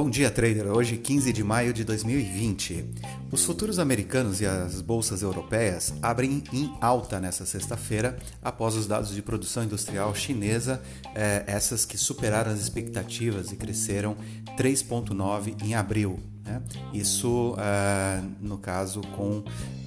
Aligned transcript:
Bom 0.00 0.08
dia, 0.08 0.30
trader. 0.30 0.68
Hoje, 0.68 0.96
15 0.96 1.32
de 1.32 1.42
maio 1.42 1.72
de 1.72 1.82
2020. 1.82 2.84
Os 3.32 3.44
futuros 3.44 3.80
americanos 3.80 4.40
e 4.40 4.46
as 4.46 4.80
bolsas 4.80 5.22
europeias 5.22 5.92
abrem 6.00 6.44
em 6.52 6.72
alta 6.80 7.18
nesta 7.18 7.44
sexta-feira 7.44 8.16
após 8.40 8.76
os 8.76 8.86
dados 8.86 9.12
de 9.12 9.20
produção 9.20 9.64
industrial 9.64 10.14
chinesa, 10.14 10.80
eh, 11.16 11.42
essas 11.48 11.84
que 11.84 11.98
superaram 11.98 12.52
as 12.52 12.60
expectativas 12.60 13.50
e 13.50 13.56
cresceram 13.56 14.16
3,9 14.56 15.56
em 15.64 15.74
abril. 15.74 16.20
Né? 16.48 16.62
Isso, 16.94 17.54
eh, 17.58 18.22
no 18.40 18.56
caso, 18.56 19.02
com 19.14 19.44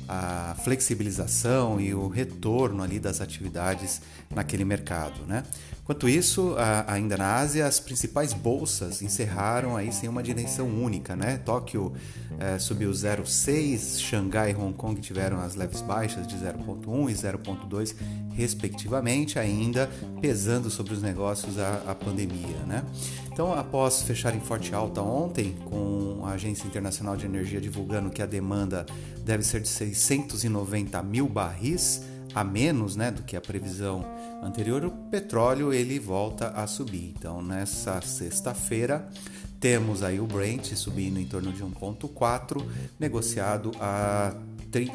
a 0.07 0.55
flexibilização 0.63 1.79
e 1.79 1.93
o 1.95 2.07
retorno 2.07 2.83
ali 2.83 2.99
das 2.99 3.19
atividades 3.19 4.01
naquele 4.29 4.65
mercado, 4.65 5.25
né? 5.25 5.43
Enquanto 5.81 6.07
isso, 6.07 6.55
ainda 6.85 7.17
na 7.17 7.37
Ásia, 7.37 7.65
as 7.65 7.79
principais 7.79 8.33
bolsas 8.33 9.01
encerraram 9.01 9.75
aí 9.75 9.91
sem 9.91 10.07
uma 10.07 10.21
direção 10.21 10.67
única, 10.67 11.15
né? 11.15 11.37
Tóquio 11.37 11.93
é, 12.39 12.59
subiu 12.59 12.91
0,6, 12.91 13.99
Xangai 13.99 14.51
e 14.51 14.55
Hong 14.55 14.73
Kong 14.73 14.99
tiveram 14.99 15.39
as 15.39 15.55
leves 15.55 15.81
baixas 15.81 16.27
de 16.27 16.35
0,1 16.35 17.09
e 17.09 17.13
0,2 17.13 17.95
respectivamente, 18.33 19.37
ainda 19.37 19.89
pesando 20.21 20.69
sobre 20.69 20.93
os 20.93 21.01
negócios 21.01 21.57
a, 21.59 21.83
a 21.87 21.95
pandemia, 21.95 22.57
né? 22.67 22.83
Então, 23.31 23.53
após 23.53 24.01
fechar 24.01 24.35
em 24.35 24.39
forte 24.39 24.75
alta 24.75 25.01
ontem, 25.01 25.55
com 25.65 26.21
a 26.25 26.31
Agência 26.31 26.67
Internacional 26.67 27.15
de 27.15 27.25
Energia 27.25 27.61
divulgando 27.61 28.09
que 28.09 28.21
a 28.21 28.25
demanda 28.25 28.85
deve 29.23 29.43
ser 29.43 29.61
de 29.61 29.67
690 29.67 31.01
mil 31.01 31.27
barris, 31.27 32.01
a 32.33 32.43
menos 32.43 32.95
né, 32.95 33.11
do 33.11 33.23
que 33.23 33.35
a 33.35 33.41
previsão 33.41 34.05
anterior, 34.41 34.85
o 34.85 34.91
petróleo 34.91 35.73
ele 35.73 35.99
volta 35.99 36.49
a 36.49 36.65
subir. 36.67 37.13
Então, 37.17 37.41
nessa 37.41 38.01
sexta-feira, 38.01 39.07
temos 39.59 40.01
aí 40.01 40.19
o 40.19 40.25
Brent 40.25 40.73
subindo 40.73 41.19
em 41.19 41.25
torno 41.25 41.51
de 41.51 41.63
1,4, 41.63 42.65
negociado 42.99 43.71
a 43.79 44.33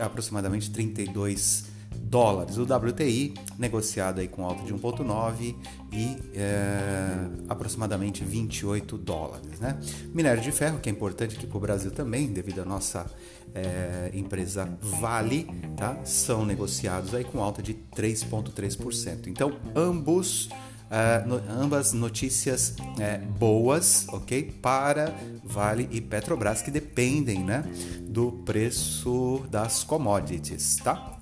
aproximadamente 0.00 0.70
32 0.70 1.75
dólares. 1.96 2.56
O 2.58 2.62
WTI 2.62 3.34
negociado 3.58 4.20
aí 4.20 4.28
com 4.28 4.44
alta 4.44 4.62
de 4.62 4.72
1,9 4.74 5.54
e 5.92 6.16
é, 6.34 7.26
aproximadamente 7.48 8.24
28 8.24 8.98
dólares. 8.98 9.58
Né? 9.60 9.78
Minério 10.14 10.42
de 10.42 10.52
ferro, 10.52 10.78
que 10.78 10.88
é 10.88 10.92
importante 10.92 11.36
aqui 11.36 11.46
para 11.46 11.56
o 11.56 11.60
Brasil 11.60 11.90
também, 11.90 12.32
devido 12.32 12.60
à 12.60 12.64
nossa 12.64 13.06
é, 13.54 14.10
empresa 14.14 14.68
Vale, 14.80 15.48
tá? 15.76 15.98
são 16.04 16.44
negociados 16.44 17.14
aí 17.14 17.24
com 17.24 17.42
alta 17.42 17.62
de 17.62 17.74
3,3%. 17.94 19.26
Então, 19.26 19.56
ambos. 19.74 20.48
Uh, 20.86 21.28
no, 21.28 21.42
ambas 21.64 21.92
notícias 21.92 22.76
é, 23.00 23.18
boas, 23.18 24.06
ok? 24.08 24.54
Para 24.62 25.12
Vale 25.42 25.88
e 25.90 26.00
Petrobras, 26.00 26.62
que 26.62 26.70
dependem 26.70 27.42
né, 27.42 27.64
do 28.02 28.30
preço 28.30 29.44
das 29.50 29.82
commodities, 29.82 30.76
tá? 30.76 31.15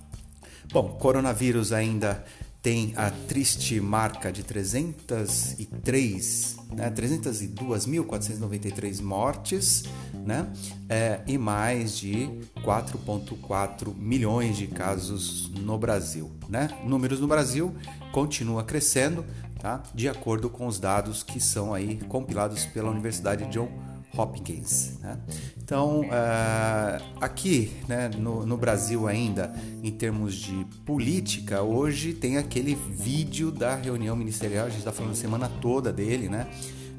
Bom, 0.75 0.89
coronavírus 0.89 1.73
ainda 1.73 2.23
tem 2.61 2.93
a 2.97 3.09
triste 3.09 3.81
marca 3.81 4.33
de 4.33 4.43
303, 4.43 6.57
né, 6.73 6.91
302.493 6.91 9.01
mortes, 9.01 9.85
né, 10.13 10.53
é, 10.89 11.21
e 11.29 11.39
mais 11.39 11.97
de 11.97 12.29
4,4 12.65 13.95
milhões 13.97 14.57
de 14.57 14.67
casos 14.67 15.49
no 15.51 15.79
Brasil, 15.79 16.33
né? 16.49 16.69
Números 16.85 17.21
no 17.21 17.29
Brasil 17.29 17.73
continua 18.11 18.65
crescendo, 18.65 19.25
tá? 19.61 19.81
De 19.95 20.09
acordo 20.09 20.51
com 20.51 20.67
os 20.67 20.81
dados 20.81 21.23
que 21.23 21.39
são 21.39 21.73
aí 21.73 22.01
compilados 22.09 22.65
pela 22.65 22.91
Universidade 22.91 23.47
John 23.47 23.94
Hopkins. 24.17 24.99
Né? 25.01 25.19
Então, 25.63 26.01
uh, 26.03 27.05
aqui 27.21 27.73
né, 27.89 28.09
no, 28.09 28.45
no, 28.45 28.57
Brasil 28.57 29.07
ainda, 29.07 29.55
em 29.83 29.91
termos 29.91 30.35
de 30.35 30.65
política, 30.85 31.63
hoje 31.63 32.13
tem 32.13 32.37
aquele 32.37 32.75
vídeo 32.75 33.51
da 33.51 33.75
reunião 33.75 34.15
ministerial, 34.17 34.67
a 34.67 34.69
gente 34.69 34.81
está 34.81 34.93
falando 34.93 35.13
a 35.13 35.17
semana 35.17 35.49
toda 35.61 35.93
dele, 35.93 36.29
né? 36.29 36.47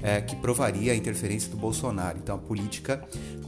É, 0.03 0.21
que 0.21 0.35
provaria 0.35 0.91
a 0.91 0.95
interferência 0.95 1.49
do 1.49 1.57
Bolsonaro. 1.57 2.19
Então, 2.21 2.35
a 2.35 2.37
política 2.37 3.03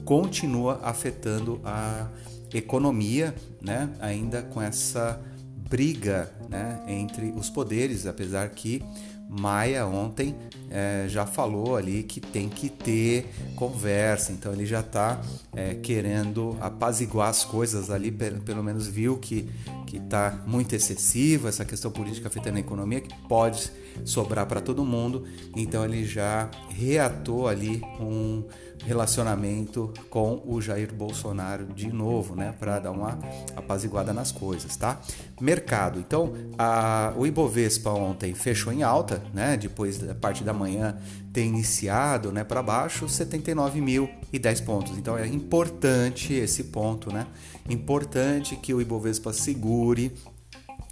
continua 0.05 0.79
afetando 0.81 1.59
a 1.63 2.07
economia, 2.53 3.35
né? 3.61 3.89
ainda 3.99 4.41
com 4.41 4.61
essa 4.61 5.21
briga 5.69 6.31
né? 6.49 6.81
entre 6.87 7.31
os 7.31 7.49
poderes, 7.49 8.05
apesar 8.05 8.49
que 8.49 8.81
Maia 9.29 9.85
ontem 9.85 10.35
é, 10.69 11.05
já 11.07 11.25
falou 11.25 11.75
ali 11.75 12.03
que 12.03 12.21
tem 12.21 12.47
que 12.47 12.69
ter 12.69 13.29
conversa, 13.55 14.31
então 14.31 14.53
ele 14.53 14.65
já 14.65 14.79
está 14.79 15.21
é, 15.55 15.75
querendo 15.75 16.57
apaziguar 16.61 17.29
as 17.29 17.43
coisas 17.43 17.89
ali, 17.89 18.11
pelo 18.11 18.63
menos 18.63 18.87
viu 18.87 19.17
que 19.17 19.49
está 19.93 20.43
muito 20.45 20.73
excessiva 20.75 21.49
essa 21.49 21.65
questão 21.65 21.91
política 21.91 22.27
afetando 22.27 22.57
a 22.57 22.59
economia, 22.59 23.01
que 23.01 23.13
pode 23.27 23.71
sobrar 24.05 24.45
para 24.45 24.61
todo 24.61 24.85
mundo, 24.85 25.25
então 25.55 25.83
ele 25.83 26.05
já 26.05 26.49
reatou 26.69 27.47
ali 27.47 27.81
um 27.99 28.43
relacionamento 28.85 29.93
com 30.09 30.41
o 30.45 30.61
Jair 30.61 30.93
Bolsonaro 30.93 31.65
de 31.65 31.91
novo, 31.91 32.35
né, 32.35 32.53
para 32.57 32.79
dar 32.79 32.91
uma 32.91 33.19
apaziguada 33.55 34.13
nas 34.13 34.31
coisas, 34.31 34.75
tá? 34.75 34.99
Mercado, 35.41 35.99
então 35.99 36.33
a, 36.57 37.13
o 37.15 37.25
Ibovespa 37.25 37.89
ontem 37.91 38.33
fechou 38.33 38.71
em 38.71 38.83
alta, 38.83 39.21
né, 39.33 39.57
depois 39.57 39.97
da 39.97 40.15
parte 40.15 40.43
da 40.43 40.53
manhã 40.53 40.97
ter 41.33 41.43
iniciado, 41.43 42.31
né, 42.31 42.43
para 42.43 42.63
baixo, 42.63 43.05
79.010 43.05 44.65
pontos. 44.65 44.97
Então 44.97 45.17
é 45.17 45.27
importante 45.27 46.33
esse 46.33 46.65
ponto, 46.65 47.13
né? 47.13 47.27
Importante 47.69 48.55
que 48.55 48.73
o 48.73 48.81
Ibovespa 48.81 49.31
segure, 49.33 50.11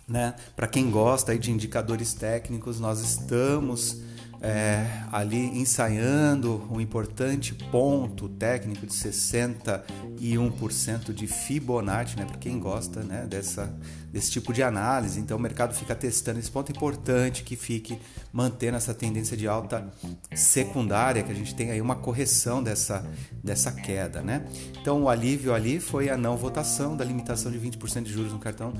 né? 0.07 0.35
Para 0.55 0.67
quem 0.67 0.91
gosta 0.91 1.37
de 1.37 1.51
indicadores 1.51 2.13
técnicos, 2.13 2.79
nós 2.79 2.99
estamos 2.99 4.01
é, 4.45 5.03
ali 5.11 5.59
ensaiando 5.59 6.63
um 6.71 6.79
importante 6.79 7.55
ponto 7.71 8.29
técnico 8.29 8.85
de 8.85 8.93
61% 8.93 11.11
de 11.11 11.25
Fibonacci, 11.25 12.15
né, 12.15 12.25
para 12.25 12.37
quem 12.37 12.59
gosta 12.59 13.01
né, 13.01 13.25
dessa, 13.27 13.75
desse 14.15 14.31
tipo 14.31 14.53
de 14.53 14.63
análise. 14.63 15.19
Então 15.19 15.35
o 15.35 15.39
mercado 15.39 15.75
fica 15.75 15.93
testando 15.93 16.39
esse 16.39 16.49
ponto 16.49 16.71
importante 16.71 17.43
que 17.43 17.57
fique 17.57 17.99
mantendo 18.31 18.77
essa 18.77 18.93
tendência 18.93 19.35
de 19.35 19.45
alta 19.45 19.91
secundária, 20.33 21.21
que 21.21 21.33
a 21.33 21.35
gente 21.35 21.53
tem 21.53 21.69
aí 21.69 21.81
uma 21.81 21.95
correção 21.95 22.63
dessa, 22.63 23.05
dessa 23.43 23.73
queda. 23.73 24.21
Né? 24.21 24.45
Então 24.79 25.03
o 25.03 25.09
alívio 25.09 25.53
ali 25.53 25.81
foi 25.81 26.09
a 26.09 26.15
não 26.15 26.37
votação 26.37 26.95
da 26.95 27.03
limitação 27.03 27.51
de 27.51 27.59
20% 27.59 28.03
de 28.03 28.13
juros 28.13 28.31
no 28.31 28.39
cartão 28.39 28.71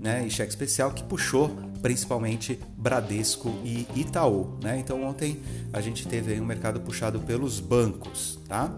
né, 0.00 0.26
e 0.26 0.30
cheque 0.30 0.48
especial 0.48 0.90
que 0.92 1.02
puxou 1.02 1.54
principalmente 1.82 2.58
Bradesco 2.74 3.60
e 3.62 3.86
Itaú. 3.94 4.58
Né? 4.62 4.78
Então 4.78 5.04
ontem 5.04 5.38
a 5.70 5.82
gente 5.82 6.08
teve 6.08 6.32
aí 6.32 6.40
um 6.40 6.46
mercado 6.46 6.80
puxado 6.80 7.20
pelos 7.20 7.60
bancos. 7.60 8.38
Tá? 8.48 8.72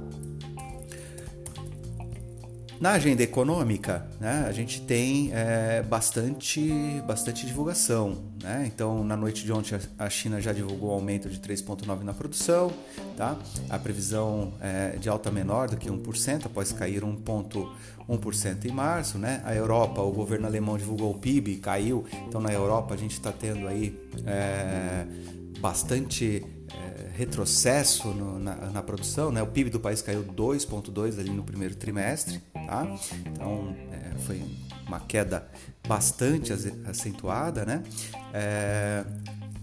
Na 2.81 2.93
agenda 2.93 3.23
econômica, 3.23 4.07
né, 4.19 4.47
a 4.49 4.53
gente 4.53 4.81
tem 4.81 5.31
é, 5.35 5.83
bastante, 5.83 7.03
bastante 7.07 7.45
divulgação. 7.45 8.17
Né? 8.43 8.65
Então, 8.73 9.05
na 9.05 9.15
noite 9.19 9.45
de 9.45 9.53
ontem, 9.53 9.79
a 9.99 10.09
China 10.09 10.41
já 10.41 10.51
divulgou 10.51 10.89
um 10.89 10.95
aumento 10.95 11.29
de 11.29 11.39
3,9% 11.39 12.03
na 12.03 12.15
produção. 12.15 12.73
Tá? 13.19 13.37
A 13.69 13.79
previsão 13.79 14.55
é 14.63 14.97
de 14.97 15.11
alta 15.11 15.31
menor 15.31 15.69
do 15.69 15.77
que 15.77 15.91
1%, 15.91 16.47
após 16.47 16.73
cair 16.73 17.03
1,1% 17.03 18.65
em 18.65 18.73
março. 18.73 19.19
Né? 19.19 19.43
A 19.45 19.55
Europa, 19.55 20.01
o 20.01 20.11
governo 20.11 20.47
alemão 20.47 20.79
divulgou 20.79 21.11
o 21.11 21.19
PIB, 21.19 21.57
caiu. 21.57 22.07
Então, 22.27 22.41
na 22.41 22.51
Europa, 22.51 22.95
a 22.95 22.97
gente 22.97 23.13
está 23.13 23.31
tendo 23.31 23.69
aí 23.69 23.95
é, 24.25 25.05
bastante 25.61 26.43
é, 26.73 27.11
retrocesso 27.17 28.09
no, 28.09 28.39
na, 28.39 28.55
na, 28.71 28.83
produção, 28.83 29.31
né? 29.31 29.43
O 29.43 29.47
PIB 29.47 29.71
do 29.71 29.79
país 29.79 30.01
caiu 30.01 30.25
2,2 30.25 31.19
ali 31.19 31.31
no 31.31 31.43
primeiro 31.43 31.75
trimestre, 31.75 32.41
tá? 32.71 32.87
Então 33.27 33.75
é, 33.91 34.17
foi 34.21 34.41
uma 34.87 35.01
queda 35.01 35.45
bastante 35.87 36.53
acentuada, 36.87 37.65
né? 37.65 37.83
É, 38.33 39.05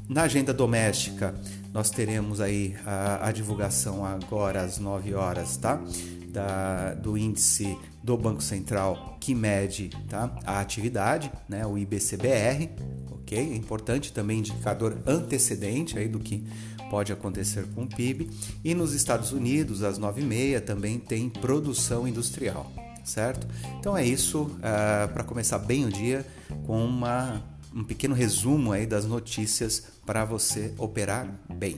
na 0.09 0.23
agenda 0.23 0.53
doméstica 0.53 1.33
nós 1.73 1.89
teremos 1.89 2.41
aí 2.41 2.75
a, 2.85 3.27
a, 3.27 3.31
divulgação 3.31 4.05
agora 4.05 4.61
às 4.61 4.77
9 4.77 5.13
horas, 5.13 5.55
tá? 5.55 5.81
Da, 6.27 6.93
do 6.95 7.17
índice 7.17 7.77
do 8.03 8.17
Banco 8.17 8.43
Central 8.43 9.17
que 9.21 9.33
mede 9.33 9.89
tá? 10.09 10.35
a 10.45 10.59
atividade, 10.59 11.31
né? 11.47 11.65
O 11.65 11.77
IBCBR, 11.77 12.69
ok? 13.11 13.37
É 13.37 13.55
importante 13.55 14.11
também 14.11 14.39
indicador 14.39 14.97
antecedente 15.05 15.97
aí 15.97 16.09
do 16.09 16.19
que 16.19 16.45
pode 16.89 17.13
acontecer 17.13 17.65
com 17.73 17.83
o 17.83 17.87
PIB. 17.87 18.29
E 18.63 18.73
nos 18.73 18.93
Estados 18.93 19.31
Unidos, 19.31 19.83
às 19.83 19.97
9h30, 19.97 20.61
também 20.61 20.99
tem 20.99 21.29
produção 21.29 22.07
industrial, 22.07 22.71
certo? 23.07 23.47
Então 23.79 23.97
é 23.97 24.05
isso, 24.05 24.43
uh, 24.43 24.59
ah, 24.63 25.09
para 25.13 25.23
começar 25.23 25.57
bem 25.59 25.85
o 25.85 25.89
dia, 25.89 26.25
com 26.65 26.83
uma, 26.83 27.41
um 27.73 27.83
pequeno 27.83 28.13
resumo 28.13 28.71
aí 28.71 28.85
das 28.85 29.05
notícias 29.05 29.87
para 30.05 30.25
você 30.25 30.73
operar 30.77 31.27
bem. 31.49 31.77